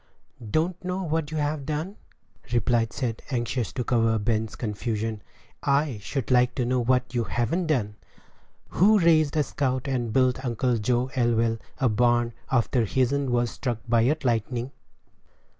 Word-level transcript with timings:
"Don't 0.49 0.83
know 0.83 1.03
what 1.03 1.29
you've 1.29 1.65
done?" 1.67 1.95
replied 2.51 2.91
Seth, 2.91 3.17
anxious 3.31 3.71
to 3.73 3.83
cover 3.83 4.17
Ben's 4.17 4.55
confusion; 4.55 5.21
"I 5.61 5.99
should 6.01 6.31
like 6.31 6.55
to 6.55 6.65
know 6.65 6.79
what 6.79 7.13
you 7.13 7.25
haven't 7.25 7.67
done. 7.67 7.97
Who 8.69 8.97
raised 8.97 9.37
a 9.37 9.43
scout, 9.43 9.87
and 9.87 10.11
built 10.11 10.43
Uncle 10.43 10.79
Joe 10.79 11.11
Elwell 11.13 11.59
a 11.77 11.87
barn, 11.87 12.33
after 12.51 12.83
his'n 12.85 13.29
was 13.29 13.51
struck 13.51 13.77
by 13.87 14.11
lightning?" 14.23 14.71